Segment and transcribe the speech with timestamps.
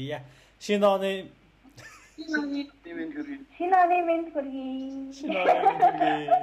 [0.00, 0.22] Я
[0.60, 1.26] шинэ оны
[2.14, 2.62] шинэ оны
[2.94, 3.38] мэнд хүргэе.
[3.58, 5.10] Шинэ оны мэнд хүргэе.
[5.10, 6.38] Шинэ оны мэнд хүргэе.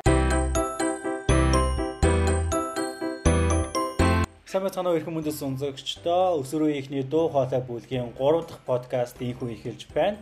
[4.51, 10.19] Самбайцгаана өрхөн мөндөс өнзөгчдөө өсвөрөө ихний дуу хоолой бүлгийн 3 дахь подкаст ийхүү эхэлж байна.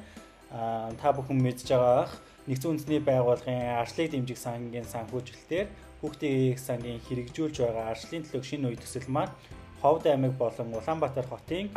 [0.54, 2.13] Аа та бүхэн мэдж байгаах
[2.45, 5.73] нэгдсэн үндэсний байгууллагын арчлыг дэмжих сангийн санхүүжилтээр
[6.05, 9.34] хүүхдийн сангийн хэрэгжүүлж байгаа арчлын төлөв шинэ үе төсөл маань
[9.81, 11.73] Ховд аймаг болон Улаанбаатар хотын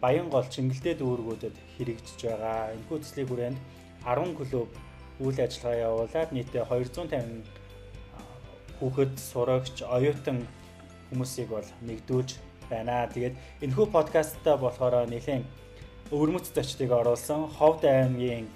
[0.00, 2.72] Баян гол Чингэлдээ дүүргүүдэд хэрэгжиж байгаа.
[2.74, 3.58] Энэхүү төслийн хүрээнд
[4.04, 4.68] 10 клуб
[5.20, 7.44] үйл ажиллагаа явуулаад нийтдээ 250
[8.80, 10.48] хүүхэд, сурагч, оюутан
[11.12, 12.30] хүмүүсийг бол нэгдүүлж
[12.70, 13.04] байна.
[13.12, 15.44] Тэгээд энэхүү подкастта болохоор нэлээд
[16.10, 18.48] өвөрмөц зочдыг оруулсан Ховд аймгийн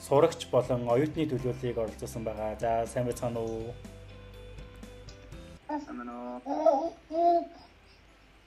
[0.00, 2.58] сурагч болон оюутны төлөөллийг оролцуулсан байгаа.
[2.58, 3.70] За сайн байцгаана уу?
[5.68, 7.44] Сайн байна уу?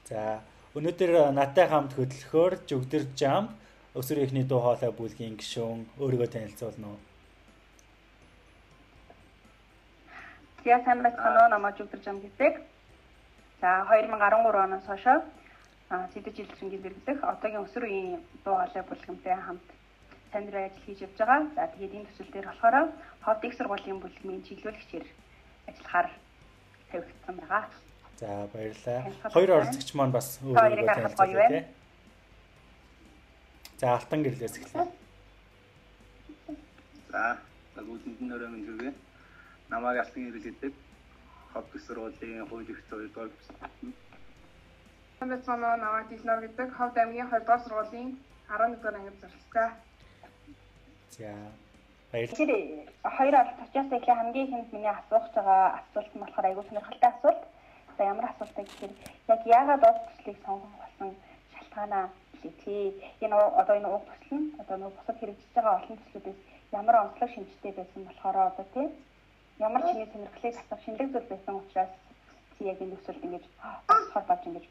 [0.09, 0.41] За
[0.73, 3.51] Өнөөдөр надтай хамт хөтлөхөөр Жүгдэр Жам
[3.93, 6.97] өсвөр ихний дуу хоолой бүлгийн гишүүн өөрийгөө танилцуулна уу?
[10.65, 11.51] Я сайн байцгаана уу?
[11.53, 12.57] Намайг Жүгдэр Жам гэдэг.
[13.61, 15.05] За 2013 оноос хойш
[16.13, 19.67] сэдэж жилчингийн зэрэглэх одоогийн өсвөр үеийн дуу хоолой бүлгэмтэй хамт
[20.33, 21.41] сайн дурын ажил хийж явж байгаа.
[21.53, 22.75] За тэгээд энэ төсөл дээр болохоор
[23.21, 25.05] ховд их сургуулийн бүлгмийн чиглүүлэгчээр
[25.69, 26.09] ажиллахаар
[26.89, 27.69] тавигдсан байгаа.
[28.23, 29.11] За баярлалаа.
[29.35, 31.63] Хоёр оролцогч маань бас өөрийгөө танилцуулъя тий.
[33.79, 34.87] За алтан гэрлээс эхлэе.
[37.11, 37.23] За
[37.75, 38.93] бүгдэнд нь өрөө минь хүргэе.
[39.67, 40.73] Намайг алтан гэрэл гэдэг
[41.51, 43.31] хоб сургуулийн хууль эрх зүйн 2 дугаар
[45.19, 48.09] Хамбацмаа намайг Дилнор гэдэг ховд аймгийн 2 дугаар сургуулийн
[48.47, 49.69] 11 дугаар ангид зорилттой.
[51.11, 51.27] За
[52.11, 53.17] баярлалаа.
[53.17, 57.43] Хоёр оролцогчоос эхлээ хамгийн ихэнд миний асуух байгаа асуулт нь болохоор айгүй сонирхолтой асуулт.
[57.97, 58.93] За ямар асуултаа гэхээр
[59.33, 61.09] яг яагаад уг төслийг сонгох болсон
[61.53, 62.05] шалтгаанаа
[62.41, 62.93] хэлээ.
[63.23, 66.39] Энэ одоо энэ уг төсөл нь одоо нөгөө бусад хэрэгжиж байгаа олон төслүүдээс
[66.79, 68.89] ямар онцлог шинжтэй байсан болохоор одоо тийм
[69.59, 71.91] ямар чиний сонирхлыг татах шинэлэг зүйл байсан учраас
[72.59, 74.65] яг энэ төсөлд ингэж болохоор болж ингэж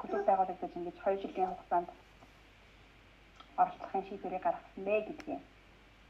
[0.00, 1.88] клуб байгуулагдаж ингэж 2 жилийн хугацаанд
[3.60, 5.42] оролцохын шийдвэрийг гаргасан бэ гэдгийг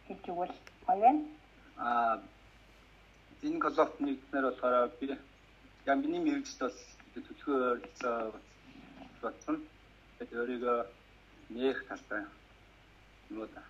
[0.06, 0.54] хэлж өгвөл
[0.86, 1.22] гоё байна.
[1.76, 2.14] Аа
[3.42, 5.06] энэ коллокт нэгднэр болохоор би
[5.86, 6.76] яг миний мэрэгчд бол
[7.14, 8.40] төлхөө ойролцоо
[9.20, 9.56] бодсон.
[10.18, 10.78] Тэгээд өөрийгөө
[11.56, 12.24] нээх талтай
[13.30, 13.62] юм да.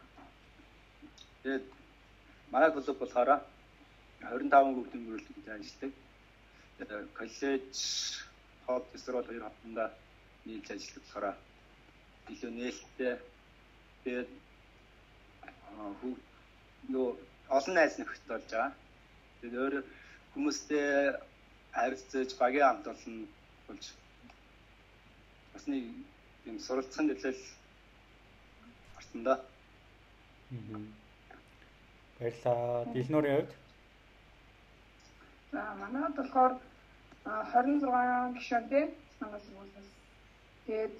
[1.43, 1.67] Тэгээд
[2.53, 3.31] манай клуб болохоор
[4.23, 5.93] 25 хүүхдийн мөрөлдөнд ажилладаг.
[7.19, 7.75] Коллеж
[8.67, 9.89] хот эсрэг хоёр хотондоо
[10.47, 11.27] нийлж ажилладаг болохоор
[12.33, 13.15] илүү нээлттэй
[14.05, 14.31] тэгээд
[15.99, 16.15] хүү
[16.95, 17.09] нөө
[17.57, 18.71] олон найз нөхөд болж байгаа.
[19.41, 19.75] Тэгээд өөр
[20.33, 20.89] хүмүүстэй
[21.75, 23.17] харилцаж багийн хамт олон
[23.69, 23.85] болж
[25.53, 25.85] бас нэг
[26.47, 27.43] юм суралцсан дэлэл
[28.95, 29.35] гарсан да.
[32.19, 32.85] Баярлалаа.
[32.95, 33.53] Дилнорын хувьд
[35.53, 36.53] За манайд болохоор
[37.25, 38.85] 26 гишүүнтэй
[39.19, 39.89] санаа сургуулиас
[40.67, 40.97] тэгээд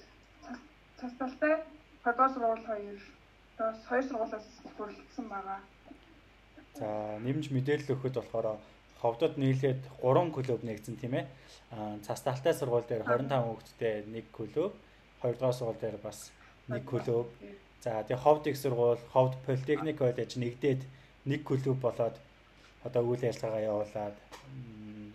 [0.99, 1.55] цас талтай
[2.03, 3.01] продюсер сургууль хоёр
[3.59, 4.47] дос хоёр сургуулиас
[4.79, 5.61] бүрэлдэсэн байгаа.
[6.79, 6.89] За
[7.27, 8.47] нэмж мэдээлэл өгөхөд болохоор
[9.05, 11.29] ховдод нийлээд 3 клуб нэгдсэн тийм ээ.
[12.09, 14.73] Цас талтай сургууль дээр 25 хүүхэдтэй нэг клуб,
[15.21, 16.33] 2 дугаар сургууль дээр бас
[16.73, 17.29] нэг клуб.
[17.85, 20.89] За тэгээ ховд их сургууль, ховд политехник коллеж нэгдээд
[21.29, 22.17] нэг клуб болоод
[22.81, 24.17] одоо үйл ажиллагаа явуулаад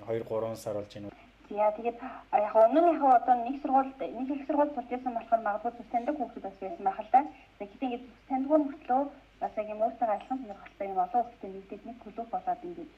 [0.05, 1.09] 2 3 сар болж байна.
[1.49, 5.89] Яа тэгээд яг өмнөнийхөө одоо нэг сургуульд нэг их сургууль сурч байсан болохоор магадгүй зүс
[5.89, 7.21] таньдаг хүүхдүүд бас байсан байх л да.
[7.57, 9.01] Тэгээд ингэ зүс таньдгүй мөртлөө
[9.41, 12.91] бас яг юм өөртөө адилхан сонирхолтой юм олон хүүхдтэй нэгдээд нэг клуб болоод ингээд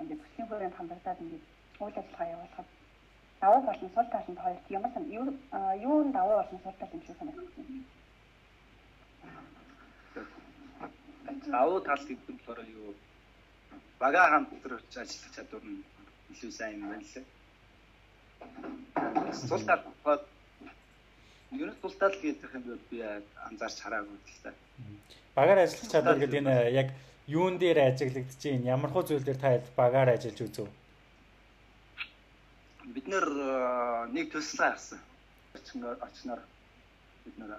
[0.00, 1.44] ингээд төслийн хүрээнд хамрагдаад ингээд
[1.80, 2.68] үйл ажиллагаа явуулахад
[3.40, 5.26] давуу болон сул талд хоёрт ямар сан юу
[5.88, 7.84] юу давуу болон сул тал юм шиг санагдсан.
[11.52, 12.94] Давуу тал гэдэг нь болохоор юу
[13.98, 15.84] бага хамтрагч ажиллах чадвар нь
[16.32, 17.24] илүү сайн юм байна лээ.
[19.48, 20.22] Сул тал бод
[21.52, 22.98] ер нь сул тал гэдэг юм бол би
[23.48, 24.52] анзаарч хараагүй л та.
[25.34, 26.88] Багаар ажиллах чадвар гэдэг нь яг
[27.30, 28.70] юун дээр ажиглагдаж байна?
[28.74, 30.68] Ямар хөө зүйл дээр та багаар ажиллаж үзв?
[32.94, 33.26] Бид нэр
[34.10, 35.00] нэг төслөө авсан.
[35.54, 36.40] Очноор очноор
[37.24, 37.50] бид нэр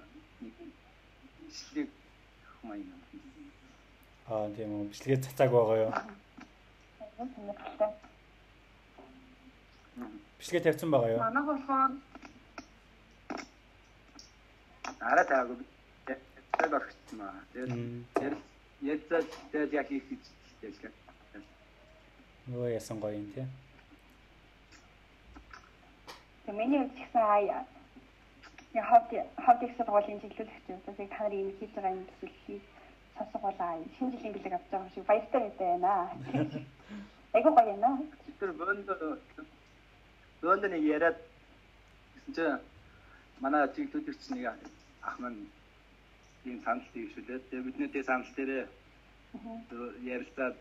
[0.43, 0.53] нэг
[1.39, 1.89] бичлэг
[2.59, 2.91] хумаа юм.
[4.27, 4.89] Аа тийм үү.
[4.91, 5.91] Бичлэгээ цацааг байгаа юу?
[10.39, 11.19] Бичлэгээ тавьсан байгаа юу?
[11.23, 11.91] Манайх болохоор
[14.99, 15.57] араа таагүй
[16.07, 17.19] яг орчихсон.
[17.53, 18.50] Тэгээд
[18.81, 20.03] Ядзал тэгээд яг их
[20.61, 20.93] хэлдэг.
[22.47, 23.45] Нөө ясан гоё юм тий.
[26.45, 27.65] Тэг миний үзсэн хаяа
[28.73, 32.63] Я хавд хавд их сургуулийн чиглүүлэгч үзэг та нарын энэ хийж байгаа юм төсөллийг
[33.17, 33.83] сонсгоолаа.
[33.97, 35.91] Шинэ жилийн бэлэг авч байгаа юм шиг баяртай байна.
[37.35, 37.99] Айгуу гоё юм аа.
[38.39, 38.87] Тэр бөөнд
[40.41, 41.17] бөөнд нэг яриад
[42.15, 42.59] гэсэн чинь
[43.43, 44.55] манай чиглүүлэгч нэг
[45.03, 45.51] ах маань
[46.45, 47.39] ийм санал дэвшүүлээ.
[47.49, 48.65] Тэгээ биднээдээ санал дээрээ
[50.03, 50.55] ярилцаад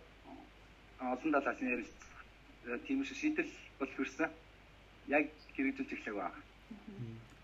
[1.00, 1.94] олон талаас нь ярилц
[2.86, 4.30] тийм шиг шийдэл бол хүрсэн.
[5.08, 5.24] Яг
[5.56, 6.34] хэрэгжүүлж эхлэх баг.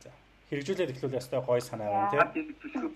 [0.04, 0.10] За.
[0.50, 2.92] Хэрэгжүүлээд эхлүүл ястай гоё санаа байна тийм.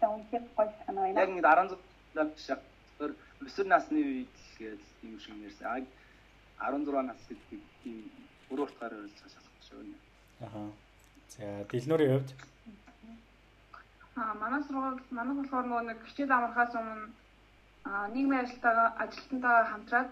[0.00, 1.20] За үнэхээр гоё санаа байна.
[1.20, 2.58] Яг ингэ 16 жишээ
[3.00, 3.12] өөр
[3.46, 5.86] өсвөр насны үед гээд тийм шиг нэрсэн.
[6.60, 7.98] 16 нас гэдэг тийм
[8.50, 9.80] өөр утгаар ойлгож шалах шүү.
[10.46, 10.62] Аха.
[11.28, 12.30] За, дэлнүүрийн хувьд
[14.18, 17.06] Аа манай сургууль манайх болохоор нөгөө нэг хичээл амархаас өмнө
[18.14, 20.10] нийгмийн ажилтнаа ажилтнтайгаа хамтраад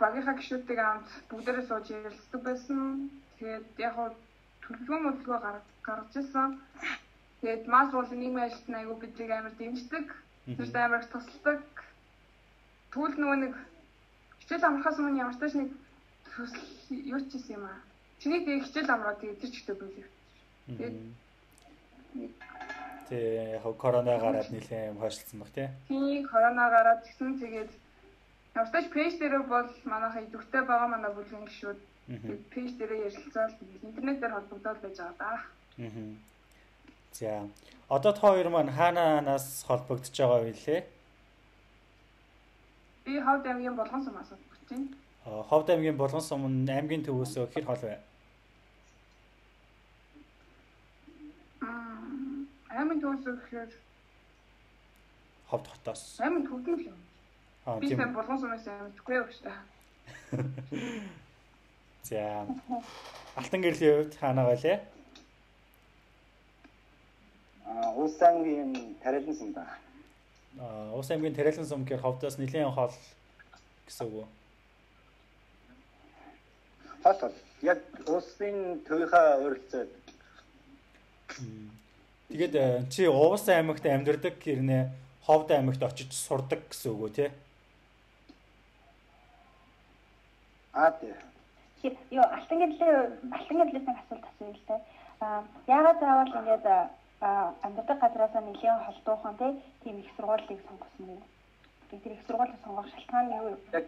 [0.00, 2.80] багийнхаа гишүүдтэй хамт бүгдээрээ сууж ярилцдаг байсан.
[3.38, 4.08] Тэгээд яг хуу
[4.62, 5.38] төлөвлөгөө мөдлөгөө
[5.86, 6.50] гаргаж ирсэн.
[7.40, 10.06] Тэгээд мас уулын нийгмийн ажилтнаа айгу бидийг амар дэмждэг.
[10.58, 11.62] Тэрт амар тусалдаг.
[12.92, 13.54] Түүл нөгөө нэг
[14.40, 15.70] хичээл амархаас өмнө ямар ч нэг
[16.32, 17.78] төсөл юу ч юм аа.
[18.20, 20.08] Чиний хичээл амраад тэгээд тэр чигтээ бүлэг.
[20.66, 20.96] Тэгээд
[23.08, 23.18] Тэ
[23.58, 25.68] яг корона гараад нэлээд хойшлцсон баг тий.
[25.88, 27.70] Тийм корона гараад тэгсэн тэгээд
[28.54, 31.78] Явстаж пэйж дээр бол манайхаа идэвхтэй байгаа манай бүлгийн гишүүд
[32.54, 33.52] пэйж дээр ярилцаад
[33.82, 35.30] интернетээр холбогдоод байж байгаа да.
[35.82, 35.90] Аа.
[37.12, 37.48] За.
[37.88, 40.80] Одоо та хоёр маань хаанаас холбогдож байгаа вэ лээ?
[43.04, 44.88] Би Ховд аймгийн Болгон сумаас холбогдож байна.
[45.26, 47.98] Аа, Ховд аймгийн Болгон сум нь аймгийн төвөөсөө хэр хол вэ?
[52.74, 53.70] Аймгийн төвөөсөө гэхээр
[55.48, 56.02] Ховд хотоос.
[56.20, 56.98] Аймгийн төвдөн л юм.
[57.66, 57.98] Аа Би тийм.
[58.00, 59.36] сайн болгон сумаас амжихгүй юу гэж.
[62.04, 62.46] За.
[63.38, 64.78] Алтан гэрлийн хувьд хаанаа байлээ?
[67.66, 69.64] Аа улс аймгийн тарилан сум да.
[70.60, 72.92] Аа, Ус аймгийн Тэрэлэн сум гэхэр ховдоос нэлийн хол
[73.86, 74.26] гэсэн үг үү?
[77.02, 77.34] Хол хол.
[77.62, 79.86] Яг улсын төвийнхаа ойролцоо
[82.28, 84.90] Тэгээд э, чи Увас аймагт амьдардаг хэрнээ
[85.24, 87.26] Ховд аймагт очиж сурдаг гэсэн үг үү те?
[90.74, 91.14] аа тий.
[92.10, 92.94] Ёо алтан гэрлээ
[93.36, 94.76] алтан гэрлээс нэг асуулт асууя л та.
[95.20, 99.46] Аа яагаад заавал ингээд аа амьдардаг газараас нэлийн холдуухан те
[99.84, 101.22] тийм их сургуулийг сонгосон юм.
[101.90, 103.56] Би тэр их сургуулийг сонгох шалтгаан нь юу?
[103.72, 103.86] Яг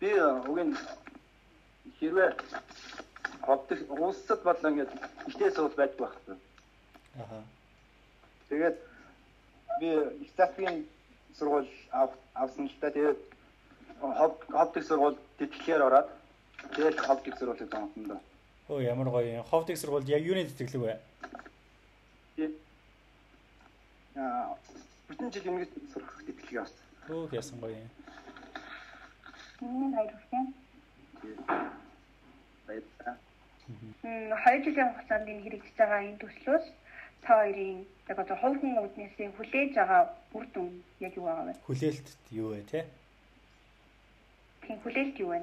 [0.00, 0.10] би
[0.50, 0.76] угийн
[2.00, 2.30] хэрвээ
[3.48, 4.92] ховдох улсад бол ингээд
[5.28, 6.14] ихтэй суул байдаг байх.
[7.22, 7.42] Аха.
[8.48, 8.76] Тэгээд
[9.80, 9.88] би
[10.24, 10.84] их засгийн
[11.38, 13.18] сургууль ав- авсан л та тэгээд
[14.00, 16.08] хов ховдох сургууль тэтгэлгээр ороод
[16.76, 18.20] тэгээд ховдох сургуулийг да.
[18.68, 19.44] Өө ямар гоё юм.
[19.48, 20.94] Ховд их сургуульд яг юуны тэтгэлэг вэ?
[24.16, 24.52] Аа
[25.08, 26.84] бүтэн жил өмнө сурах тэтгэлэг авсан.
[27.08, 27.88] Өөх ясан гоё юм.
[29.60, 30.44] Миний хоёр хүрсэн.
[32.66, 33.16] Баярлалаа.
[33.68, 36.66] Мм хоёр жилийн хугацаанд энэ хэрэгжиж байгаа энэ төслөөс
[37.22, 40.68] та хоёрын яг одоо хувийн үднээс хүлээж байгаа үр дүн
[41.00, 41.54] яг юу байгаа вэ?
[41.68, 42.80] Хүлээлт юу вэ те?
[44.64, 45.40] Тийм хүлээлт юу вэ?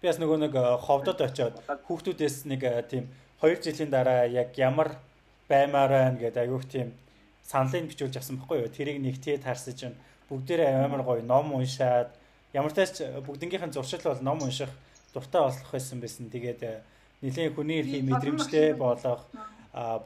[0.00, 3.04] Би бас нөгөө нэг э, ховдод очиод хүүхдүүдээс нэг э, тийм
[3.42, 4.96] 2 жилийн дараа яг ямар
[5.48, 6.88] баймаар байна гэдэг айгүйх тийм
[7.44, 8.72] саналыг бичүүлж авсан байхгүй юу?
[8.72, 9.96] Тэрийг нэгтээ тарсаж чинь
[10.32, 12.14] бүгдээрээ амар гоё ном уншаад
[12.56, 14.72] ямар тач бүгднгийнхэн зуршил бол ном унших
[15.14, 16.30] дуртай болох байсан байсан.
[16.30, 16.82] Тэгээд э,
[17.22, 19.26] нэлийн хүний эрхийг мэдрэмжтэй болох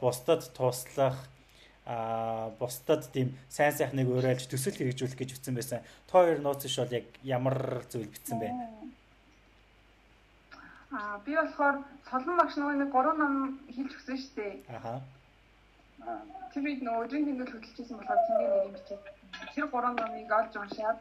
[0.01, 1.17] бусдад туслах
[2.59, 5.79] бусдад тийм сайн сайхныг уриалж төсөл хэрэгжүүлэх гэж бичсэн байсан.
[6.07, 8.49] Та хоёр нууц ш бол яг ямар зүйл бичсэн бэ?
[10.95, 14.53] Аа би болохоор солон багш нэг 3 ном хэлж өгсөн шүү дээ.
[14.77, 15.01] Аха.
[16.53, 19.03] Тэр үед нөгөө өдрийн тэмдэглэл хөтөлчихсэн болохоор тэндээ нэг юм бичээд
[19.55, 20.99] тэр 3 номыг олж уншаад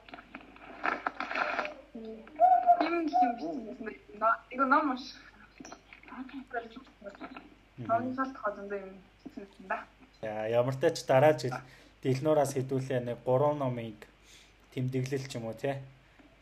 [1.95, 2.05] юм
[2.81, 4.21] юм бичсэн.
[4.51, 5.15] Эго ном унш.
[7.87, 8.97] Тооны салт хозондоо юм
[9.37, 9.85] бичсэн да.
[10.21, 11.55] За ямар ч тач дараа жил
[12.03, 14.07] дэлнуураас хэдүүлээ нэг 3 номыг
[14.73, 15.83] тэмдэглэл ч юм уу те.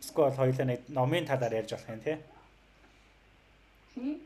[0.00, 2.18] Эсвэл хоёулаа нэг номын талаар ярьж болох юм те.
[3.94, 4.20] Тий.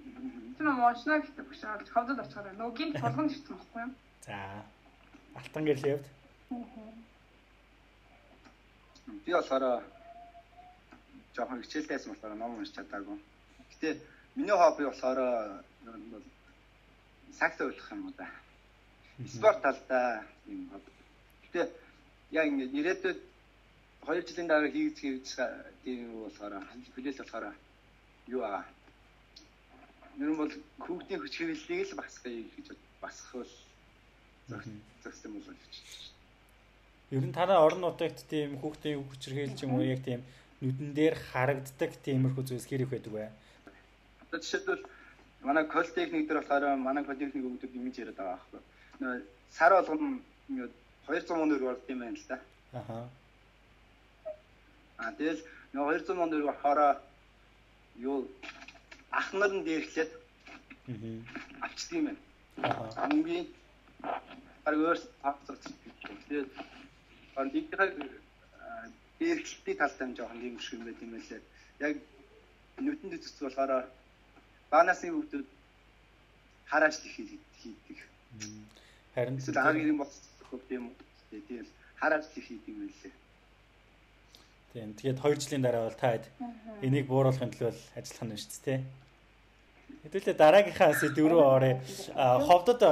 [0.58, 3.92] Тэр ном уншна гэдэг багш олж ховдод очихоор нөгөө гинт болгоно гэсэн байхгүй юу?
[4.26, 4.36] За.
[5.34, 6.06] Алтан гэрлийн хувьд
[9.26, 9.82] би болохоор
[11.34, 13.18] жоохон хичээлтэйсэн болохоор ном уншиж чадаагүй.
[13.70, 14.00] Гэтэ
[14.36, 15.18] миний хобби болохоор
[15.86, 16.24] ер нь бол
[17.38, 18.28] сакс ойлгох юм да.
[19.26, 20.90] Спорт талдаа юм хобби.
[21.44, 21.60] Гэтэ
[22.30, 23.20] яа ингэ ирээдүйд
[24.06, 25.28] 2 жилийн дараа хийж хийж
[25.84, 26.54] тийм болохоор
[26.94, 27.44] хүлээл болохоор
[28.26, 28.64] юу аа.
[30.18, 30.52] Нэр нь бол
[30.84, 32.66] хүүхдийн хүч хөвлөлийг л басгая гэж
[33.02, 33.52] басхвал
[34.48, 35.56] зохистой юм бол
[37.10, 40.20] Ер нь танай орон нутагт тийм хүүхдийн хүчрхийлж юм уу яг тийм
[40.64, 43.28] нүдэн дээр харагддаг тиймэрхүү зүйлс хэрэг байдаг вэ?
[44.24, 44.82] Одоо жишээлбэл
[45.44, 48.60] манай кол техник дээр болохоор манай кол техник өгдөг имиж яриад байгаа.
[49.00, 52.38] Нөө сар болгоно 200 мөн төгрөг болд юм байна л да.
[52.72, 53.08] Аха.
[54.96, 55.44] А тэгэл
[55.76, 56.80] нөгөө 200 мөн төгрөг болохоор
[58.00, 58.18] юу
[59.12, 60.10] ах нар нь дээрхлээд
[60.88, 62.20] аа авчдаг юм байна.
[62.64, 63.08] Аа.
[63.12, 63.44] Мөнгөний
[64.64, 65.56] баг өөрс авцсан.
[66.28, 66.48] Тэгээд
[67.36, 67.50] он
[69.18, 71.40] дийхэр дээрхлэлтийн талтай нь жоохон юм шиг юм байт юм байлээ.
[71.80, 71.96] Яг
[72.80, 73.86] нүдэнд зүс болохоор
[74.70, 75.48] баанасны хүүхдүүд
[76.70, 77.98] хараач хийдэг.
[79.14, 80.86] Харин эсвэл агийн юм болчихсон юм?
[81.30, 81.66] Тийм
[82.00, 83.14] хараач хийдэг юм байлээ.
[84.74, 84.90] Тийм.
[84.98, 86.18] Тэгээд 2 жилийн дараа бол та
[86.82, 88.80] энийг бууруулахын төлөө ажиллах нь шүү дээ, тий.
[90.02, 91.78] Хэдүүлээ дараагийнхаа сэдв рүү оръё.
[92.48, 92.82] Ховдод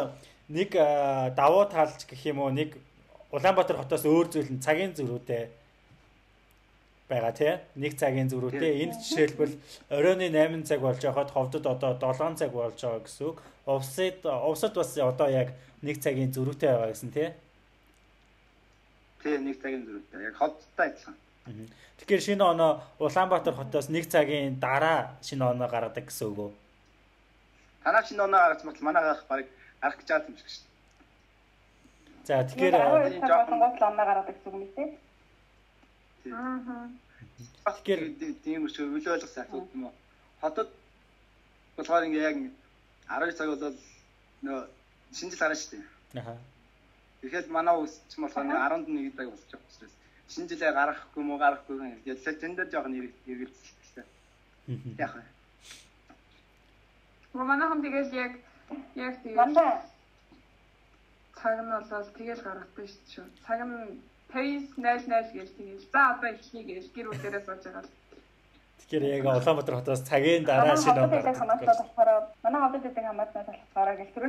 [0.48, 0.70] нэг
[1.34, 2.78] давуу талч гэх юм уу нэг
[3.32, 5.48] Улаанбаатар хотоос өөр зүйл нь цагийн зөрүүтэй
[7.08, 7.52] байгаа тий.
[7.74, 8.82] Нэг цагийн зөрүүтэй.
[8.84, 9.54] Энд жишээлбэл
[9.90, 13.38] оройны 8 цаг болж байхад ховдод одоо 7 цаг болж байгаа гэсэн үг.
[13.66, 17.28] Увсад увсад бас одоо яг нэг цагийн зөрүүтэй байгаа гэсэн тий.
[19.22, 20.18] Тий, нэг цагийн зөрүүтэй.
[20.30, 21.16] Яг хоттой адилхан.
[21.98, 26.52] Тэгэхээр шинэ оноо Улаанбаатар хотоос нэг цагийн дараа шинэ оноо гаргадаг гэсэн үг үү?
[27.82, 29.46] Танаа шинэ оноо гаргаж батал манайгаах баг
[29.82, 30.66] гарах гэж байгаа юм шиг шүү.
[32.26, 32.74] За тэгэхээр
[33.22, 34.88] болонгот оноо гаргадаг гэсэн үг юм тий.
[36.30, 36.88] Аа.
[37.66, 38.02] Тэгэхээр
[38.44, 39.94] тийм үгүй үл ойлгосон асуудал юм уу?
[40.40, 40.70] Хотод
[41.76, 42.36] болохоор ингээ яг
[43.08, 43.76] 12 цаг бол
[44.46, 44.58] нөө
[45.16, 45.84] шинжил гарна шүү дээ.
[46.20, 46.34] Аха.
[47.20, 49.94] Тэгэхээр манай үсч болохоор 11 цаг болж байгаа учраас
[50.32, 51.76] шинэ жилээ гаргахгүй мó гаргахгүй
[52.06, 52.94] гэдэг тэн дээр жоохон
[53.26, 54.06] эргэлзэлтэй.
[54.98, 55.12] Яг.
[57.34, 58.32] Манайхан тэгэл яг
[58.94, 59.90] яг тэгээд
[61.42, 63.26] цаг нь болоод тэгэл гаргадаг шүү.
[63.46, 63.98] Цаг нь
[64.32, 65.84] 50 00 гэж тэгэл.
[65.92, 67.84] За одоо эхлэе гэж гэр бүлээрээ сууж байгаа.
[68.82, 72.10] Тэгэхээр яг Улаанбаатар хотоос цагийн дараа шинэ он хамаатай болохоор
[72.44, 74.28] манай хавьд байдаг хамаатай болохоор гэлтрүү.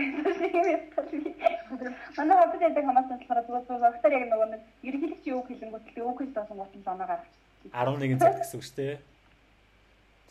[2.18, 6.08] Манай хавьд байдаг хамаатай болохоор зүгээр зүгээр багтаар яг нөгөө нэг ерөнхийдөө юу хэлэнгүүт тэгээ
[6.08, 7.32] үг хэлсэн нь оноо гаргаж.
[7.72, 8.96] 11 цаг гэсэн үг шүү дээ.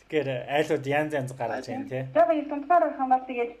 [0.01, 2.03] Тэгэхээр айлууд янз янз гаргаж байна тий.
[2.13, 3.51] Яг юм тунгаар хамаар тэгээд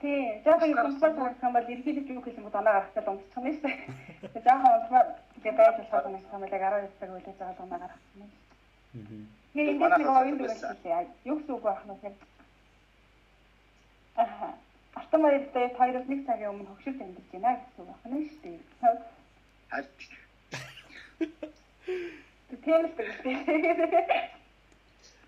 [0.00, 3.72] Тий, жоохон харах юм бол ерөнхийдөө юу хэлэнгүүт оноо гаргахтаа дундчих юм шүү.
[4.20, 5.08] Тэгээд жоохон тунгаар
[5.40, 8.22] тэгээд байж болох юм шиг хамаатай 12 цаг үлээж байгаа оноо гаргах юм.
[8.22, 8.30] Аа.
[9.56, 12.10] Тэгээ энэ нэг оюун дүгнэлт юу гэсэн үг байх нь вэ?
[14.20, 14.52] Аа.
[15.00, 18.58] Автомобилд хоёроос нэг цагийн өмнө хөвшилт амьдарч байна гэсэн үг байна шүү дээ.
[18.80, 19.16] Харин
[22.64, 24.35] Тийм л дээ.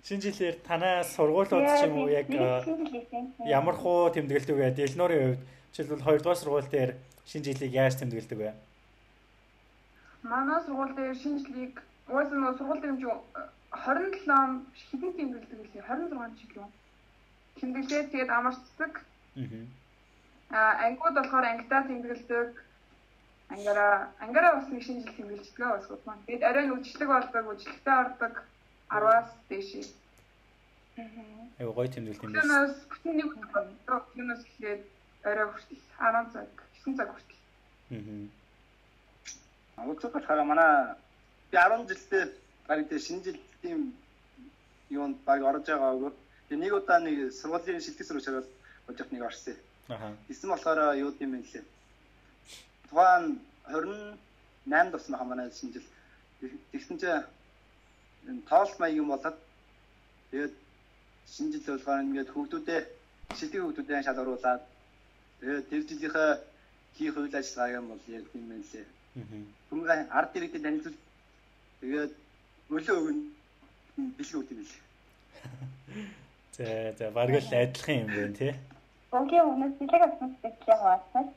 [0.07, 2.27] Шинэ жилээр танаа сургуулиуд ч юм уу яг
[3.45, 4.71] ямар хуу тэмдэглэдэг вэ?
[4.79, 5.43] Дэлнөрийн хувьд
[5.75, 6.91] жишээлбэл 2 дугаар сургууль дээр
[7.27, 8.51] шинэ жилийг яаж тэмдэглэдэг вэ?
[10.23, 11.75] Манай сургууль дээр шинэ жилийг
[12.07, 12.99] уусаа нөгөө сургууль юм
[13.75, 14.51] 27 он
[14.89, 15.67] хэдэн тэмдэглэдэг вэ?
[15.83, 16.69] 26 жил үү?
[17.59, 18.93] Тэмдэглээд тэгээд амарчдаг.
[20.51, 22.49] Аа ангиуд болохоор ангитаа тэмдэглэдэг.
[23.53, 23.89] Ангара
[24.25, 26.25] ангара бас нэг шинэ жил тэмдэглэдэг бас гол маань.
[26.27, 28.35] Тэгээд арай үжиглэг болдог, үжиглэгтэй ордог
[28.91, 29.71] 10-аас дээш.
[30.99, 31.73] Аа.
[31.73, 32.75] Гой тэмдэглэл юм байна.
[32.89, 33.31] Бүтэн нэг
[34.15, 34.83] тэрнээс эхлээд
[35.23, 36.49] арай хүртэл 10 цаг,
[36.85, 37.41] 9 цаг хүртэл.
[39.77, 39.85] Аа.
[39.87, 40.73] Өчигдөр болохоор манай
[41.51, 42.25] би 10 жилдээ
[42.67, 43.83] баг тийм шинэ жилийн
[44.91, 46.13] юунд баг орж байгаа өгөө.
[46.49, 48.49] Тэгээ нэг удаа нэг сургуулийн шилтгэс рүү шараад
[48.87, 49.57] болж нэг орсон.
[49.89, 50.17] Аа.
[50.29, 51.65] Эсвэл болохоор юу юм бэ лээ.
[52.89, 53.25] Тухайн
[53.69, 55.87] 28 тусна хамаа шинэ жил.
[56.73, 57.25] Тэгсэн чинь
[58.49, 59.37] тоолт маягийн болоод
[60.31, 60.55] тэгээд
[61.33, 62.81] шинэ жил болохоор ингээд хүүхдүүдээ
[63.39, 64.63] шилдэг хүүхдүүдээ шал оруулаад
[65.41, 66.31] тэгээд тэр жилийнхээ
[66.97, 68.87] хийх үйл ажиллагааг юм бол яг тийм юм лээ.
[69.71, 70.99] Түнгээ ард иргэдэд танилцуул
[71.81, 72.13] тэгээд
[72.75, 73.23] өлөө өгнө
[74.17, 74.83] бэлэг үүд юм лээ.
[76.57, 76.67] За
[76.99, 78.53] за баг л адилхан юм байна тий.
[79.11, 81.29] Окей, өнөөдөр бэлэг авсан гэхээ хаваасаач.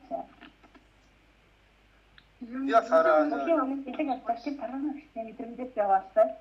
[2.68, 3.28] Я сараа.
[3.28, 6.32] Окей, өнөөдөр бэлэг авсан парана гэсэн мэдрэмжээс яваасаач.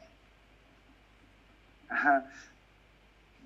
[1.91, 2.24] Аа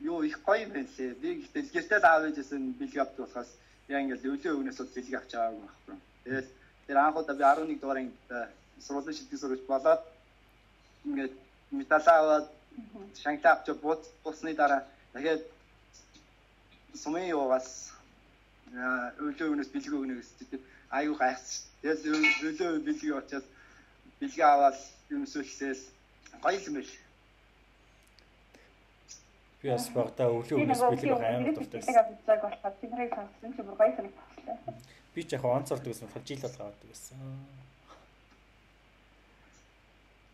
[0.01, 1.13] юу их гоё байлээ.
[1.21, 3.49] Би гэхдээ гэртээ л аав ээжсэн бэлэг авдаг болохоос
[3.89, 5.97] яа ингээл өлөө өгнөөс бол бэлэг авч аваагүй байхгүй.
[6.23, 6.49] Тэгэл
[6.87, 8.19] тэр анхудаа би 11 дугаар ангид
[8.85, 10.01] сургуулийн шилдэг сурагч болоод
[11.05, 11.33] ингээд
[11.71, 12.47] металлаа аваад
[13.21, 14.81] шанглаа авч бууц бусны дараа
[15.13, 15.41] дахиад
[16.93, 17.69] сумын юугаас
[19.25, 20.65] өлөө өгнөөс бэлэг өгнө гэсэн чинь
[20.97, 21.65] аюу гайхсан.
[21.81, 22.03] Тэгэл
[22.49, 23.45] өлөө бэлэг очоод
[24.19, 24.77] бэлэг аваад
[25.09, 25.81] юмсөө хийсэл
[26.43, 27.04] гоё юм байл.
[29.65, 31.89] Би бас багтаа өглөө өмнөөс бэлэг амар дуртай байсан.
[31.89, 34.57] Бэлэг авчихаг болохоор тэнхрийг сонссон чи бүр гоё санагдчихлаа.
[35.15, 37.17] Би ч яг онцордог гэсэн болохоор жил болго авдаг байсан.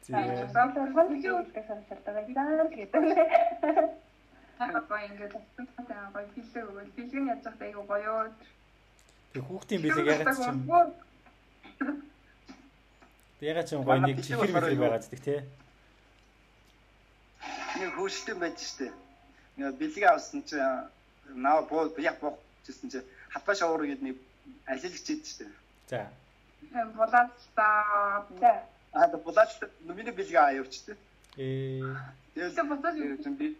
[0.03, 2.15] Тэгээ замларгал хийдэг санагддаг.
[2.35, 3.03] Заа гэдэг.
[4.59, 5.33] Хаа ингээд
[5.87, 8.15] таа гоё бэлэг өгөл бэлэг яаж явах айгу гоё.
[9.31, 10.59] Тэг хүүхдийн бэлэг ягаад ч юм.
[13.39, 15.39] Ягаад ч юм гоё нэг чихэр бэлэг байгаад гэдэг тий.
[17.79, 18.91] Нэг хөөштэй байж штэ.
[19.57, 20.55] Бэлэг авсан чи
[21.35, 24.17] наа буу яг буух гэсэн чи хатбаа шавуур гэдэг нэг
[24.65, 25.45] алилагч ийд штэ.
[25.87, 26.07] За.
[26.95, 28.25] Булаач та.
[28.39, 28.63] За.
[28.93, 30.95] Аа да булаач миний бэлэг аяавчтэй.
[31.37, 31.83] Ээ.
[32.35, 33.55] Тэгээ булаач юм би.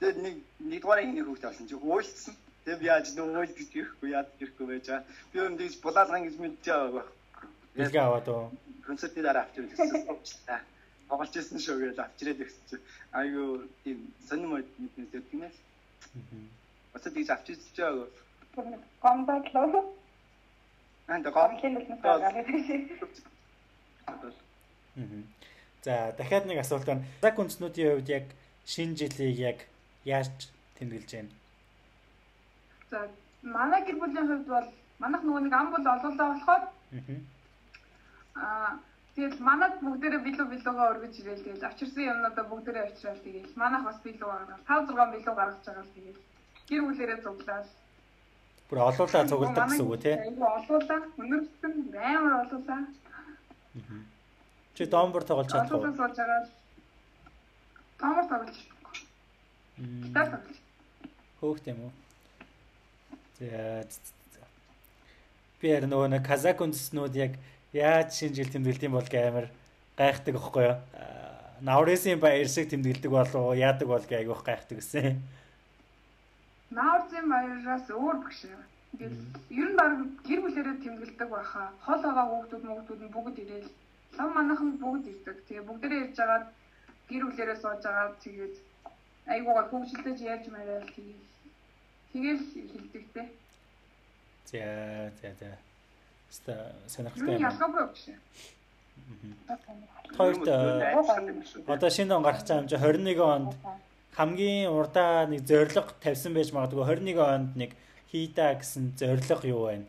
[0.00, 2.34] Тэгээд нэг нэгдүгээр нэг хүүхдээ авсан чи уйлцсан.
[2.64, 5.04] Тэгээд би яаж нөө уйл гэж ирэхгүй яад ирэхгүй байж байгаа.
[5.32, 7.06] Би юм дийс булаалган гэж мэдчихэе байгаа.
[7.76, 8.50] Бэлэг аваад уу.
[8.86, 10.08] Концертын дараа авч ирсэн
[11.08, 12.76] тоглож ирсэн шүү гэж авчирээд ирсэн чи
[13.12, 15.52] айгүй тийм сонирм мэднэ зэрэг юм ээ.
[16.92, 18.08] Бас тийж авчиж чаагаа.
[19.02, 19.94] Гомбатлоо.
[21.06, 21.52] Анда гом.
[25.84, 27.04] За дахиад нэг асуулт байна.
[27.20, 28.26] Зак үндэснүүдийн хувьд яг
[28.64, 29.58] шинэ жилийг яг
[30.04, 30.32] яаж
[30.78, 31.32] тэмдэглэж байна?
[32.90, 33.08] За
[33.42, 34.68] манай гэр бүлийн хувьд бол
[34.98, 36.62] манайх нөгөө нэг ам бол олоолаа болохоор
[38.34, 38.70] аа
[39.14, 43.98] тэгэл манад бүгдээрээ билүү билүүгээ өргөж ирээл тэгэл авчирсан юмнуудаа бүгдээрээ авчирал тэгэл манайх бас
[44.06, 46.20] билүү гаргаж 5 6 билүү гаргаж байгаа л тэгэл
[46.68, 47.66] гэр бүлэрээ цуглаад
[48.68, 50.16] Бүр олуулаа цугладаг гэсэн үг тий.
[50.40, 52.82] Олуулаа өнөрсөн амар олуулаа.
[54.74, 55.84] Чи домбор тоглож чадах уу?
[55.84, 56.42] Олуулаа суулж байгаа.
[58.00, 58.58] Домбор тоглож.
[59.76, 60.56] Гитар тоглож.
[61.40, 61.92] Хөөхт юм уу?
[63.38, 63.84] За
[65.60, 67.32] би яг нөгөө казак үндэснүүд яг
[67.74, 69.46] яаж шинэ жил тэмдэглэдэг бол амар
[69.98, 70.78] гайхдаг аахгүй юу?
[71.60, 75.18] Наврысын баяр шиг тэмдэглэдэг болов яадаг бол айгүйх гайхдаг гэсэн.
[76.70, 78.46] Наурзын баяраас өөр багш.
[78.94, 79.18] Ингээл
[79.50, 81.74] ер нь баг гэр бүлэрээ тэмдэглэдэг байхаа.
[81.82, 83.70] Хол байгаа хүүхдүүд мөгдүүд нь бүгд ирээл.
[84.18, 85.38] Лам манайхан бүгд ирдэг.
[85.50, 86.46] Тэгээ бүгдээрээ ирж агаад
[87.10, 88.54] гэр бүлэрээ сууж агаад тэгээд
[89.26, 91.22] айгуугаар хөвгөлдөж ярьж мараал тэгээд
[92.12, 93.22] тэгэл хэлдэг те.
[94.46, 94.62] За
[95.18, 95.50] за за.
[96.34, 96.54] Ста
[96.90, 97.46] сонирхолтой юм.
[97.46, 98.02] Ялгаагүй багш.
[100.18, 100.48] Хоёрт
[101.74, 103.52] одоо шинэ он гарах цаам чи 21 онд
[104.18, 107.70] хамгийн урдаа нэг зориг тавьсан байж магадгүй 21 онд нэг
[108.10, 109.86] хийдаа гэсэн зориг юу байна?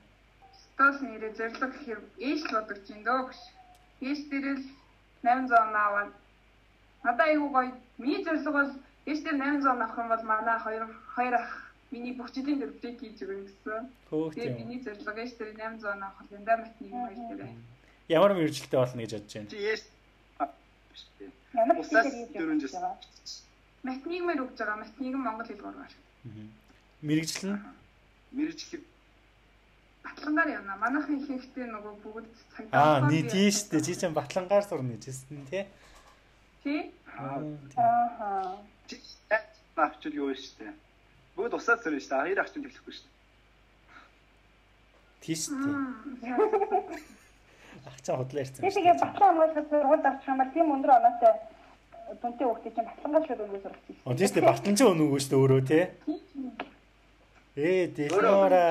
[0.62, 3.41] Стос нэрээ зориг гэхээр ээж л бодож байна дөө гэж.
[4.05, 4.65] Ээж дээрэл
[5.25, 6.12] 800 аваад
[7.05, 7.73] надаа айгуу гоё.
[7.97, 8.71] Миний зориг бол
[9.10, 10.84] ээж дээр 800 авах юм бол манай хоёр
[11.15, 13.83] хоёр ах миний бүх жилийн дөрөвтэй хийж өгнө гэсэн.
[14.09, 17.53] Тэгээд миний зориг ээж дээр 800 авах янда матны юм хоёр дээр.
[18.07, 19.49] Ямар мэрэгчлээ болно гэж бодож байна?
[19.49, 19.83] Чи ээж
[21.55, 22.75] Ямар дөрөв жил.
[23.83, 24.81] Матныг мэр өгж байгаа.
[24.83, 25.93] Матныг Монгол хэл гурваар.
[27.01, 27.61] Мэрэгжил нь
[28.35, 28.83] мэрэгчлэг
[30.03, 30.75] батлангаар явна.
[30.83, 33.85] Манайхын ихэнхдээ нөгөө бүгд цаг Аа, nee тийш дээ.
[33.85, 35.63] Чи чинь батлангаар сурна гэжсэн тий.
[36.63, 36.91] Тий?
[37.15, 38.59] Аа.
[38.87, 38.97] Чи
[39.75, 40.73] авчил юу штэ.
[41.35, 42.15] Бүгд усаас сурна штэ.
[42.15, 43.09] Хоёр авчил төлөхгүй штэ.
[45.21, 46.35] Тийш дээ.
[47.85, 48.63] Ахчаа худлаа ирсэн.
[48.63, 51.33] Тэгээ батлан хамгаалах сургуульд авчих юм бол тийм өндөр оноотой
[52.21, 53.95] дүнтэй хүүхдээ чинь батлангаар шууд өнгө сурах юм.
[54.05, 55.83] Оо тийш дээ батлан чинь өнөөгөө штэ өөрөө тий.
[57.55, 58.65] Ээ дэлгөөрэ.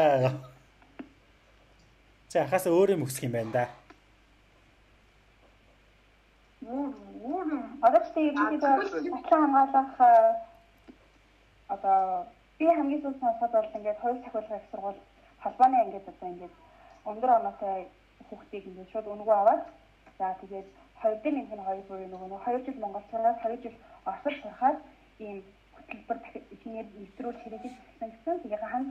[2.33, 3.65] За хасаа өөрөө мөсөх юм байна да.
[7.85, 8.63] Одоо ч тэгээд
[9.13, 9.93] батлан хамгаалах
[11.69, 12.27] одоо
[12.59, 15.01] би хамгийн сүүлд сонсоод бол ингээд хоёр сахиулах их сургууль
[15.43, 16.55] холбооны ингээд одоо ингээд
[17.11, 17.77] өндөр оноотой
[18.29, 19.63] хүүхдийг ингээд шууд өнгөө аваад
[20.19, 20.69] за тэгээд
[21.01, 24.79] хоёр дээр нэг нь хоёр бүрийн нөгөө хоёр жил Монгол сураад хоёр жил Оросд сурахад
[25.19, 25.39] ийм
[25.77, 26.19] хөтөлбөр
[26.63, 28.41] хийгээд нэвтрүүл хэрэгжиж ирсэн гэсэн.
[28.43, 28.85] Тэгээ хан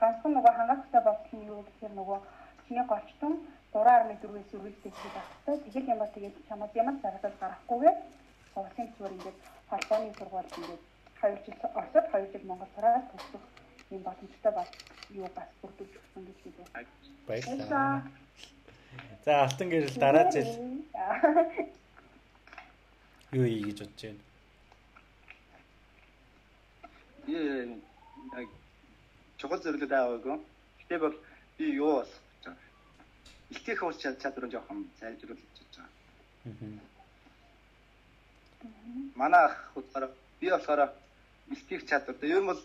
[0.00, 2.18] ганцхан нөгөө хангалттай болсон юу гэхээр нөгөө
[2.66, 3.34] чиний голчтон
[3.72, 5.58] 3.4-ээс үргэлжлэж хийж байгаа.
[5.62, 7.96] Тэгэхээр ямар тэгээд чамд ямар зарагдал гарахгүйгээр
[8.58, 9.38] улсын зүгээр ингээд
[9.70, 10.82] холбооны сургууль ингээд
[11.24, 13.42] 2 жил Оросд 2 жил Монгол сураад төгсөх
[13.90, 14.68] юм боломжтой бас
[15.10, 16.66] юу бас бүрдүүлж өгсөн гэж хэлээ.
[17.26, 18.02] Баярлалаа.
[19.24, 20.50] За алтан гэрэл дараа жил
[23.32, 24.20] юу хий гэж бодож байна?
[27.26, 27.80] Ээ
[28.40, 28.48] яг
[29.38, 30.36] чухал зөвлөд аваагүй.
[30.80, 31.16] Гэтэ бол
[31.56, 32.68] би юу болох гэж байгаа.
[33.50, 35.88] Илтгэх уус чадвар нь жоохон сайжруулж гэж байгаа.
[39.16, 40.10] Манай ах утгаараа
[40.40, 40.92] би болохоор
[41.52, 42.16] илтгэх чадвар.
[42.22, 42.60] Ер нь бол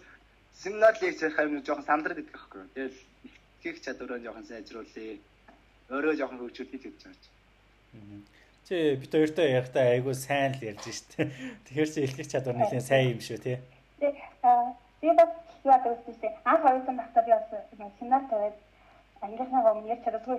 [0.53, 2.63] семинар лекц ярих юм жоохон сандраад идэх байхгүй.
[2.75, 5.17] Тэгэл илтгэх чадвараа жоохон сайжруулъя.
[5.89, 7.23] Өөрөө жоохон хөгжүүлэх гэж бодож
[7.93, 8.21] байгаа.
[8.69, 11.25] Чи бид хоёртой ярихтаа айгүй сайн л ярьж штэ.
[11.65, 13.57] Тэгэхээр чи хэлхий чадвар нэлээд сайн юм шүү тий.
[14.45, 15.31] Аа би бас
[15.65, 16.31] юу адаг үстэй.
[16.45, 17.49] Анх хоёрсан багтаа би бас
[17.97, 18.57] семинар тавиад
[19.25, 20.37] ангийнхнаа гом ярьж чаддгүй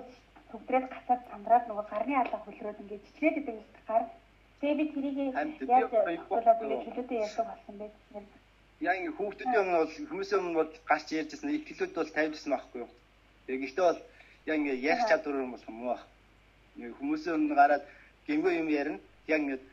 [0.51, 4.03] төгдрээд гацаад сандраад нөгөө гарны алга хөлрөөд ингээд чичрээд идэг гар.
[4.61, 5.89] Тэгээ би тэрийг яаж
[6.29, 7.87] болоод ингээд чөлөөтэй ярьдаг болсон бэ?
[8.85, 12.91] Яа ингээ хүүхдүүдийн өмнө бол хүмүүсийн өмнө бол гарч ярьжсэн ихтлүүд бол тавьжсэн байхгүй юу?
[13.45, 14.01] Тэгээ гэхдээ бол
[14.45, 15.99] яа ингээ ярих чадвар юм болох юм уу?
[16.77, 17.83] Хүмүүсийн өмнө гараад
[18.29, 18.99] гингүй юм ярина.
[19.25, 19.63] Яг ингээд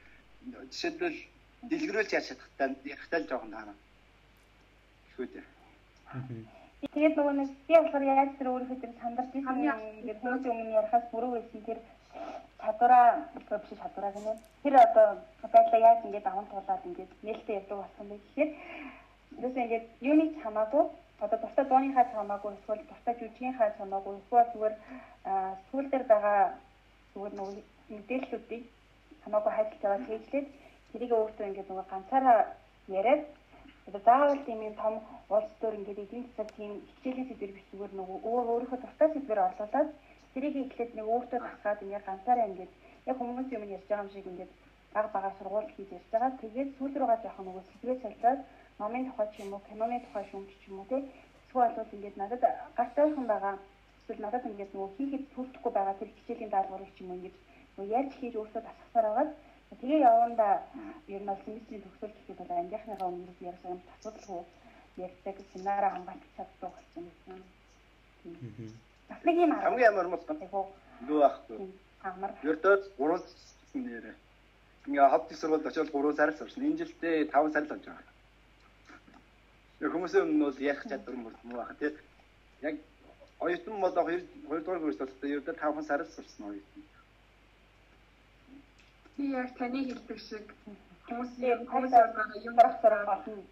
[0.73, 1.19] жишээлбэл
[1.69, 3.75] дэлгэрүүлж яар чадахтаа ярихтаа л жоохон таарна.
[5.13, 5.45] Тэгвэл.
[6.97, 9.57] Тэгээд нөгөө нэг би болохоор яаж тэр өөрийнхөө тэр сандарч ирсэн
[10.01, 11.79] ингээд хүмүүсийн өмнө ярихаас бүрүү байсан тэр
[12.63, 13.45] чадвараа биш
[13.83, 14.33] чадвараа гэнэ.
[14.63, 15.09] Тэр одоо
[15.53, 18.51] байдлаа яаж ингээд аван туулаад ингээд нээлттэй явдаг болсон бэ гэхээр
[19.39, 20.85] ерөөсөө ингээд юуны хамаагүй
[21.25, 24.75] одоо бусдад дууныхаа хамаагүй эсвэл бусдад жүжигийнхаа хамаагүй эсвэл зүгээр
[25.69, 26.39] сүүл дээр байгаа
[27.13, 27.57] зүгээр нөгөө
[27.95, 28.65] мэдээллүүдийг
[29.25, 30.47] хамаагүй хайрлаж байгаа кейжлээд
[30.91, 32.39] тэрийг өөртөө ингээд нөгөө ганцаараа
[32.99, 33.23] яриад
[33.89, 34.95] одоо заавал тийм юм том
[35.37, 39.45] улс төр ингээд эдийн засаг тийм хичээлийн сэдвэр биш зүгээр нөгөө өөр өөрийнхөө тусдаа сэдвэр
[39.47, 39.89] орлуулад
[40.39, 42.73] тэрийг ихлээд нэг өөртөө тасгаад ингээд ганцаараа ингээд
[43.11, 44.53] яг хүмүүс юм ярьж байгаа юм шиг ингээд
[44.95, 46.31] баг багаар сургууль хийж ярьж байгаа.
[46.43, 48.41] Тэгээд сүүл рүүгээ жоохон нөгөө сэдвээ салраад
[48.79, 51.03] номын тухай ч юм уу, киноны тухай шүүмж ч юм уу тий.
[51.43, 52.43] Эсвэл бол ингээд надад
[52.79, 53.55] гартайхан байгаа.
[53.99, 57.37] Эсвэл надад ингээд нөгөө хийхэд төрөхгүй байгаа тэр хичээлийн даалгаврыг ч юм уу ингээд
[57.95, 59.31] яаж хийж өөртөө тасгасаар байгаад
[59.81, 60.47] тэгээ яванда
[61.15, 64.43] ер нь бол семестрийн төгсөл гэхэд бол ангийнхныхаа өмнө ярьсан юм асуудалгүй
[65.07, 67.43] ярьдаг семинараа хамгаалж чаддаг болсон юм.
[69.09, 70.23] Бас нэг юм хамгийн амар мод
[71.09, 71.59] юу аахгүй.
[72.03, 72.31] Амар.
[72.43, 74.17] Ердөөс 3 гэсэн нэрээ.
[74.87, 76.65] Ингээ хавд сургуульд очиод 3 сар л сурсан.
[76.65, 78.15] Энэ жилдээ 5 сар л болж байгаа.
[79.93, 81.95] Хүмүүсийн өмнө бол ярих чадвар мөр муу баха тий.
[82.63, 82.75] Яг
[83.41, 86.83] оюутан бол 2 2 дугаар курс болтой ердөө 5 сар л сурсан оюутан.
[89.17, 90.47] Би яг таны хэлдэг шиг
[91.09, 93.43] хүмүүсийн хүмүүсийн юм барахсараа болно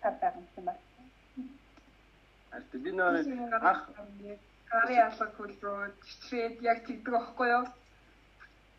[0.00, 0.80] тавдаг юм байна.
[2.50, 3.80] Арт би нөө ах
[4.70, 7.64] гарын алга хөл рүү чичрээд яг тэгдэг байхгүй юу?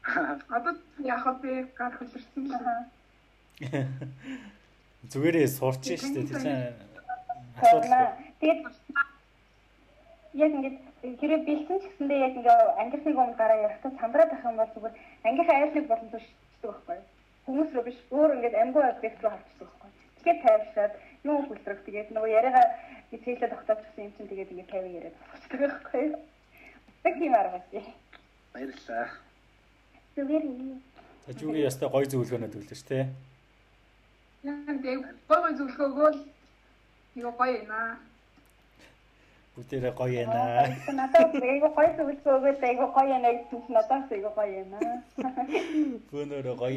[0.55, 0.73] Одоо
[1.03, 2.81] яг би гар хөлөрсөн л аа.
[5.11, 6.75] Зүгээрээ сурч штэ чинь
[7.57, 8.13] асуудал.
[8.39, 8.61] Тэгээд
[10.37, 10.77] яг ингээд
[11.19, 14.95] хэрэг бэлсэн ч гэсэндээ яг ингээ ангийнхны өмнө гараа ярихтаа сандраад байх юм бол зүгээр
[15.27, 16.97] ангийнхаа айлыг болон төшдөг байхгүй.
[17.45, 19.86] Хүмүүс рүү биш өөр ингээд амьгүй объект руу харчихдаг байхгүй.
[20.23, 22.65] Тэгээд тайвшаад юу хүлрэх тэгээд нөгөө яриагаа
[23.11, 26.05] хичээлээ тогтоочсон юм чинь тэгээд ингээ тавь яриад болчихдог байхгүй.
[27.03, 27.79] Тэг юм арга чи.
[28.53, 29.07] Баярлалаа.
[30.15, 30.45] Зүгээр.
[31.27, 33.07] Ажуугийн ястай гой зөвлөгөөнөд өглөө шүү, тэ.
[34.47, 36.19] Яг тэг гой зөвлөгөөгөө л
[37.15, 37.97] нэг гоё юм аа
[39.57, 40.69] Бүтээрээ гоё яана.
[40.93, 44.79] Надад айгу гоё зүйлс өгөөд айгу гоё яана гэж надад айгу гоё яана.
[46.13, 46.73] Бөөнөрөө гоё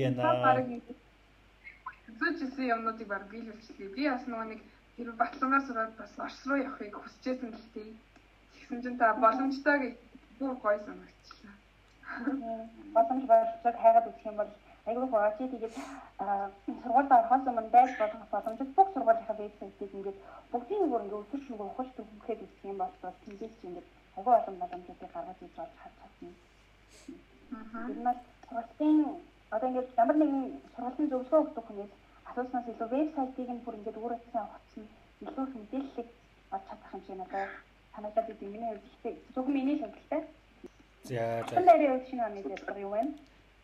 [2.11, 2.39] яана.
[2.39, 3.95] Зүжсэн юмнуудыг баг биелүүлчихлээ.
[3.95, 4.61] Би бас нөгөө нэг
[4.97, 7.89] тэр батлангаар сураад бас Орос руу явахыг хүсэжсэн л тээ.
[8.55, 9.97] Тэгсэн чинь та боломжтой
[10.39, 11.55] бүр гоё санагчлаа.
[12.95, 14.51] Боломж болцог хайгаад үзэх юм бол
[14.87, 15.75] айгүй гоё чи тэгээд
[16.83, 20.19] сургуульд орохоос өмнө байж болох боломжит бүх сургуулийнхаа вебсайтыг ингээд
[20.53, 25.11] бүгдийг бүр ингээд өдөр шөнөгүй ухаж төгсөхэд үзэх юм бол чи ингээд айгүй олон боломжуудыг
[25.15, 26.31] гаргаж иж болж харж чадна.
[27.57, 27.87] Аа.
[27.89, 28.19] Тэр нь
[28.49, 31.93] сургуулийн одоо ингээд ямар нэгэн сургуулийн зөвлөгөө өгдөг хүнээс
[32.29, 34.85] асууснаас илүү вебсайтыг нь бүр ингээд өөрөө сайн ухацсан
[35.27, 36.09] илүү их мэдээллийг
[36.55, 37.51] олж чадах юм шиг надад
[37.95, 38.51] санагдаад идэв.
[38.51, 38.71] Миний
[39.03, 40.23] хувьд зөвхөн миний шаналтай.
[41.05, 41.55] За за.
[41.57, 43.03] Тэр яг шинэ мэдээлэл юу вэ?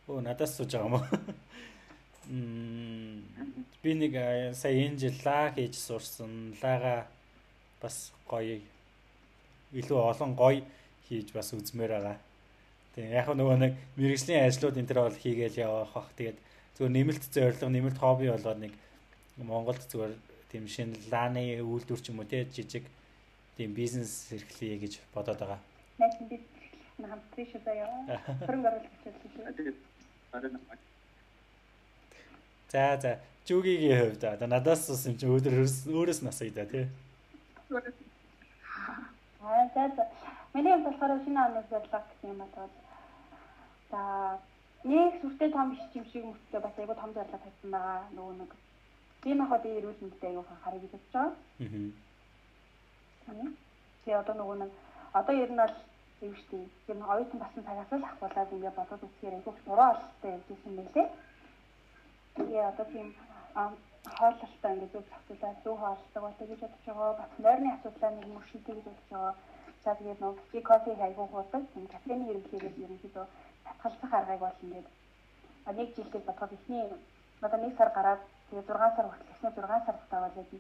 [0.09, 1.05] Оо надаас сууж байгаа юм уу?
[2.27, 3.22] Мм
[3.83, 4.12] би нэг
[4.59, 6.55] сая энэ жил лаа хийж сурсан.
[6.62, 7.07] Лага
[7.81, 8.59] бас гоё
[9.72, 10.62] илүү олон гоё
[11.07, 12.16] хийж бас үзмээр байгаа.
[12.97, 16.09] Тэгээ яг нөгөө нэг мэрэгжлийн ажлууд энэ төр бол хийгээл явах бах.
[16.17, 16.39] Тэгээд
[16.81, 18.73] зүгээр нэмэлт зорилго, нэмэлт хобби болоод нэг
[19.37, 20.17] Монголд зүгээр
[20.49, 22.89] тийм шинэ лааны үйлдвэр ч юм уу те жижиг
[23.61, 25.61] тийм бизнес эрхлэе гэж бодоод байгаа.
[26.01, 26.57] Найсан бизнес
[27.05, 28.17] хамт тийш заяа.
[28.49, 29.77] Хөрөнгө оруулалт хийсэн.
[32.73, 36.89] За за жүгигийн хувьд одоо надаас ус юм чи өдөр өөрөөс нас ий да тий.
[39.45, 40.09] Аа за за.
[40.57, 42.86] Миний хувьд болохоор шинэ оны зорилго гэсэн юм байна.
[43.90, 44.38] За
[44.85, 48.03] нэг сүртэй том юм шиг мөртлөө бас айгу том зорилго тавьсан байгаа.
[48.16, 48.51] Нөгөө нэг
[49.22, 51.35] тийм яг би эрүүл мэндтэй айгу харыг бодож байгаа.
[53.29, 53.49] Аа.
[54.05, 54.72] Тэгээ одоо нөгөө нэг
[55.12, 55.75] одоо ер нь бол
[56.22, 56.64] юм штий.
[56.87, 60.72] Тэр нэг оюутан басан цагаас л ахуулаад ингээ бодоод үзэхээр айгүй буруу олттой явж исэн
[60.77, 61.09] мэлээ.
[62.37, 63.09] Тэгээ одоо тийм
[64.18, 67.18] хооллолтой ингээ зөв зохицуулаад зөв хооллолтог болтой гэж бодож байгаа.
[67.20, 69.35] Бат нойрны асуудлаа нэг мөршилтэй гэж бодож байгаа.
[69.85, 71.62] За тэгээд нөгөө кофе хайгуу хуудаг.
[71.94, 73.27] Кафений ерөнхийдөө ерөнхийдөө
[73.66, 74.88] татгалзах аргыг бол ингээд
[75.79, 76.85] нэг жилдээ бодоход ихний
[77.42, 80.50] одоо нэг сар гараад тэгээ 6 сар хүртэл эхний 6 сар таваад яг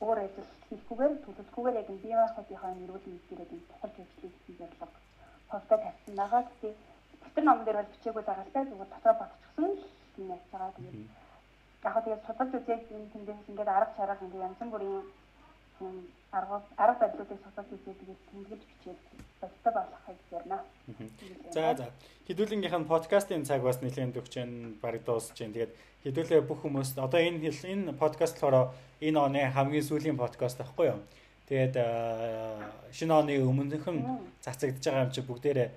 [0.00, 4.86] өөр ажил хийхгүйгээр төлөвлөхгүйгээр яг бие махбодынхаа нэрүүл мэдгээрээ юм тухалж ажиллах гэсэн зорилго
[5.50, 6.42] хувьдаа тавьсан байгаа.
[6.60, 6.74] Тэгээ
[7.22, 9.72] дотор ном дээр бол бичээгүй байгаастай зүгээр дотор бодчихсон
[10.20, 10.72] юм яаж байгаа.
[10.76, 10.96] Тэгээд
[11.86, 15.04] яг хөө тэгээд судалж үзээд энэ тэндээс ингээд арга чарга ингээд янз бүрийн
[16.31, 18.99] арга арга барилуудыг судалж үзээд тэгээд тэмдэглэж бичээд
[19.41, 20.59] бодтой болгохыг ярина.
[21.51, 21.87] За за.
[22.27, 25.51] Хэдүүлгийнхаа подкастын цаг бас нэлээд өгч जैन баг дуусч जैन.
[25.51, 30.87] Тэгээд хэдүүлээ бүх хүмүүс одоо энэ энэ подкаст болохоор энэ оны хамгийн сүүлийн подкаст байхгүй
[30.93, 30.99] юу?
[31.51, 31.75] Тэгээд
[32.95, 33.97] шинэ оны өмнөхөн
[34.39, 35.69] цацагдж байгаа юм чи бүгдээрээ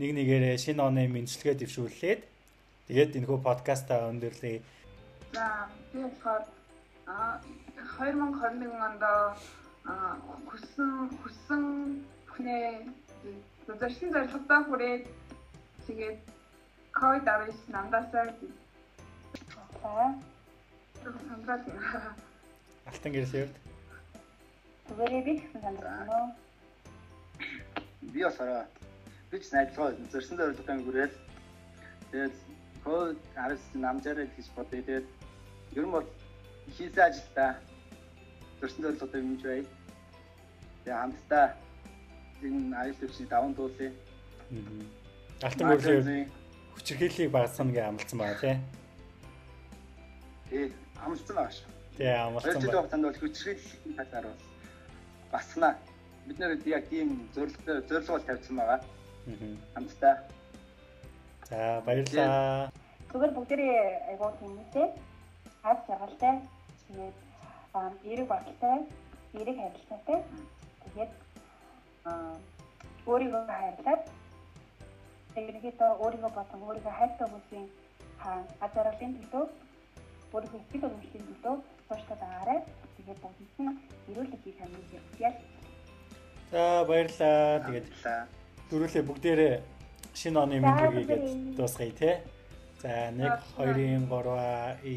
[0.00, 2.20] нэг нэгээрээ шинэ оны мэдлэгээ дэвшүүлээд
[2.88, 4.62] тэгээд энэхүү подкастаа өндөрлөе.
[5.34, 6.42] За би болохоор
[7.05, 9.03] 2021 онд
[10.49, 10.91] хүссэн
[11.21, 11.63] хүссэн
[12.27, 12.89] бүхнээ
[13.67, 15.03] зорьсон зорилгодоо хүрээд
[15.87, 16.19] тэгээд
[16.97, 18.25] COVID-19 намдаасаа
[19.85, 20.13] Аа.
[21.29, 21.61] сандрал.
[22.89, 23.49] Алтан гэрсээр.
[24.89, 26.33] Түгээрээ би гэсэн сандрал.
[28.01, 28.65] Би бас араа
[29.29, 31.13] би ч найдлагаа зорьсон зорилготой хүрээд
[32.11, 32.35] тэгээд
[32.85, 34.81] COVID-19 намжаараа гэж бодъё.
[34.81, 35.07] Тэгээд
[35.77, 36.07] ер нь бол
[36.73, 37.51] хийсэн ажилдаа
[38.59, 39.61] зорьсон зорилготой юм ч бай.
[40.83, 41.45] Тэгээ хамтдаа
[42.41, 43.91] энэ ажил төвчний даван дуулъя.
[45.41, 46.29] Алтан гэрсээр
[46.75, 48.55] хүчирхийллийг багасгах гэж амласан байна тий.
[50.49, 50.71] Тэгээ
[51.05, 51.69] амлсан шүү.
[51.97, 52.61] Тий амлсан байна.
[52.61, 54.41] Тэр хугацаанд бол хүчирхийллийн талаар бол
[55.31, 55.69] басна.
[56.25, 58.79] Бид нэр яг тийм зорилго зорилго тавьсан байгаа.
[59.73, 60.15] Хамтдаа.
[61.49, 62.71] За баярлалаа.
[63.11, 64.87] Зүгээр бүгдээрээ айгуу тэмээтэй.
[65.65, 66.35] Хаад жаргалтай.
[66.87, 67.15] Тэгээд
[68.05, 68.85] эрэг баталтай,
[69.33, 70.19] эрэг харилцаатай.
[70.83, 71.11] Тэгээд
[72.05, 72.37] аа
[73.09, 74.01] өөрийгөө хайрлаад
[75.41, 77.65] ерөнхийдөө өөрийгөө болон өөрийгөө хайртай хүмүүсийн
[78.61, 79.45] хазарлын төлөө
[80.33, 81.55] өөрийнхөө итгэл үнэмшлийн төлөө
[81.87, 82.59] тууштай байгаарай.
[82.97, 83.73] Тэгээд бүгд нь
[84.09, 85.33] эрүүл их хамгийн хэрэгцээ.
[86.53, 87.65] За баярлалаа.
[87.65, 87.87] Тэгээд
[88.69, 89.53] дөрүлээ бүгдээрээ
[90.13, 92.11] шинэ оны мэндүргээд дуусгая те.
[92.85, 93.17] За 1
[93.57, 94.95] 2 3 и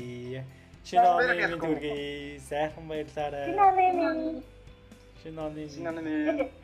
[0.88, 3.44] шинэ оны мэндүргээ сайхан баярлалаа.
[3.44, 4.44] Шинэ оны мэнд
[5.22, 6.12] Шинэ оны шинэ оны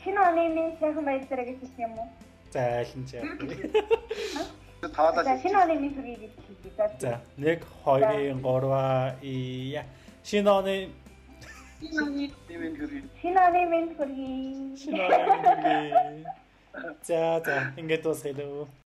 [0.02, 2.08] шинэ оны мэнд сайхан баярлалаа гэж хэлсэн юм уу?
[2.52, 3.22] За айлын чаа.
[4.96, 5.36] Таваалаа.
[5.44, 6.88] Шинэ оны мэнд хүргэе гэж хэлээ.
[7.04, 9.34] За 1 2 3 и
[10.24, 10.74] шинэ оны
[11.84, 12.24] Шинэ оны
[12.62, 13.02] мэнд хүргэе.
[13.20, 14.32] Шинэ оны мэнд хүргэе.
[17.06, 18.66] За за ингэж дуусгая лөө.